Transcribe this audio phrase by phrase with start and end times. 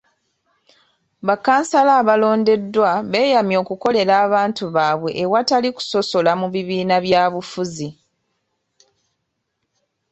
[1.27, 7.89] Bakkansala abaalondeddwa beeyamye okukolera abantu baabwe awatali kusosola mu bibiina byabufuzi.